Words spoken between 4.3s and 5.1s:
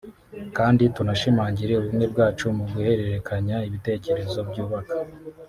byubaka